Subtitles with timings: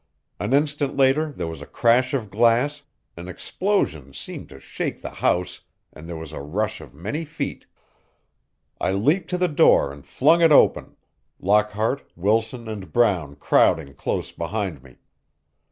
[0.39, 2.81] An instant later there was a crash of glass,
[3.15, 5.61] an explosion seemed to shake the house,
[5.93, 7.67] and there was a rush of many feet.
[8.79, 10.95] I leaped to the door and flung it open,
[11.39, 14.95] Lockhart, Wilson and Brown crowding close behind me.